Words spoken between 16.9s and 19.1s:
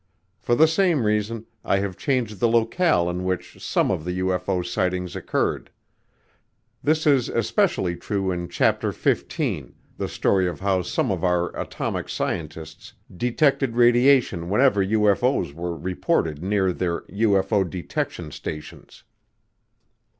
"UFO detection stations."